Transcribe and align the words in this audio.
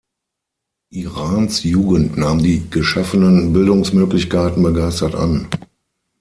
Irans 0.91 1.61
Jugend 1.61 2.17
nahm 2.17 2.39
die 2.41 2.67
geschaffenen 2.71 3.53
Bildungsmöglichkeiten 3.53 4.63
begeistert 4.63 5.13
an. 5.13 5.47